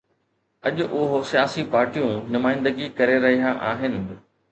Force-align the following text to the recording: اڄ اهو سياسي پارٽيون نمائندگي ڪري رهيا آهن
اڄ 0.67 0.77
اهو 0.99 1.19
سياسي 1.31 1.63
پارٽيون 1.75 2.15
نمائندگي 2.37 2.87
ڪري 3.01 3.19
رهيا 3.27 3.53
آهن 3.73 4.01